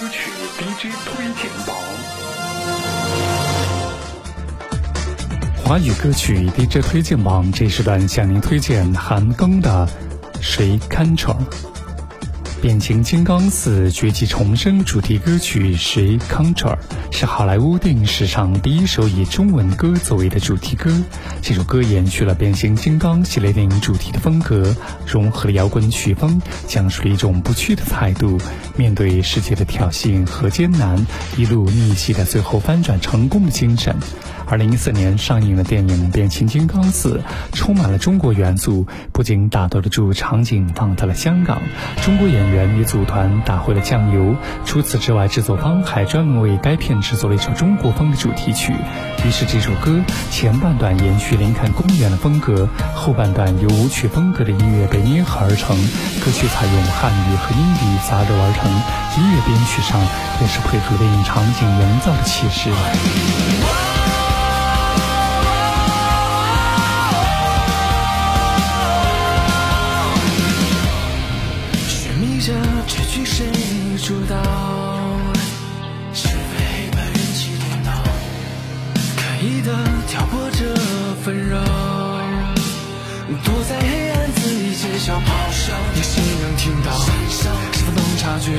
[0.00, 1.76] 歌曲 DJ 推荐榜，
[5.62, 9.86] 华语歌曲 DJ 推荐榜这时段向您推荐韩庚的
[10.40, 11.36] 《谁堪称》。
[12.60, 16.76] 变形金刚四绝迹重生主题歌曲《谁 Control》
[17.10, 20.92] 是好莱坞电影史上第一首以中文歌作为的主题歌。
[21.40, 24.76] 这首歌延续了变形金刚系列电影主题的风格，
[25.06, 28.38] 融合了摇滚曲风，讲述了一种不屈的态度，
[28.76, 31.06] 面对世界的挑衅和艰难，
[31.38, 33.96] 一路逆袭的最后翻转成功的精神。
[34.46, 37.22] 二零一四年上映的电影《变形金刚四》
[37.56, 41.62] 充满了中国元素，不仅打斗的主场景放在了香港，
[42.02, 44.36] 中国演员也组团打回了酱油。
[44.64, 48.74] 除此之外，制作方还专门为该片制作了一首中国风的主题曲。
[49.24, 50.00] 于是这首歌
[50.30, 55.76] 前半段延续林肯公园的风格，后半段由舞曲风格的音乐被捏合而成。
[56.24, 58.70] 歌曲采用汉语和英语杂糅而成，
[59.22, 60.00] 音乐编曲上
[60.40, 63.89] 也是配合电影场景营造的气势。
[74.10, 74.34] 主导，
[76.12, 77.92] 是非把人气颠倒，
[79.14, 79.72] 刻意的
[80.08, 80.74] 挑拨着
[81.22, 81.56] 纷扰，
[83.44, 86.90] 躲在黑暗自己揭晓咆哮，有谁能听到？
[87.30, 87.46] 是
[87.84, 88.50] 否能察觉？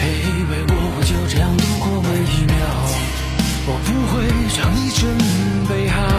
[0.00, 2.58] 别以为我会就这样度过每一秒，
[3.68, 4.26] 我不会
[4.58, 5.06] 让你准
[5.68, 6.09] 备好。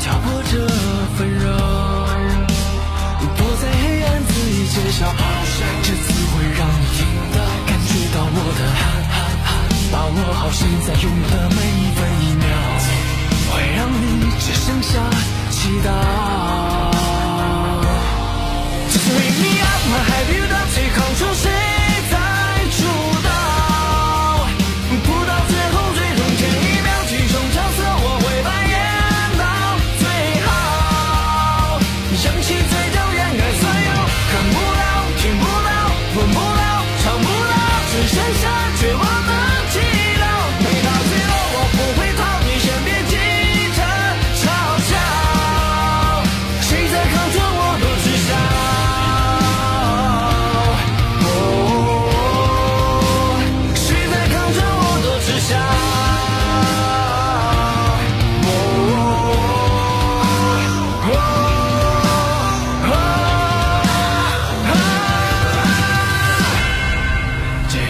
[0.00, 0.66] 挑拨着
[1.16, 1.46] 纷扰，
[3.36, 5.00] 躲在黑暗自己揭晓。
[5.82, 6.98] 这次会让你听
[7.34, 7.36] 到，
[7.66, 8.80] 感觉到我的汗，
[9.92, 12.46] 把握好现在拥有的每一分一秒，
[13.50, 14.92] 会让你只剩下
[15.50, 16.37] 祈祷。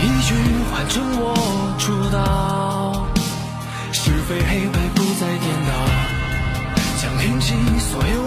[0.08, 0.34] 一句
[0.70, 1.36] 换成我
[1.78, 3.06] 主导，
[3.92, 5.70] 是非黑白不再颠倒，
[6.96, 8.17] 将平息所有。